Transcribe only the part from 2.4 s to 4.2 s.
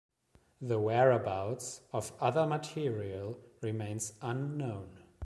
material remains